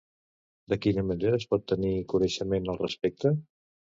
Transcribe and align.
De 0.71 0.77
quina 0.85 1.03
manera 1.09 1.41
es 1.41 1.45
pot 1.51 1.67
tenir 1.71 1.91
coneixement 2.15 2.73
al 2.75 2.79
respecte? 2.83 3.35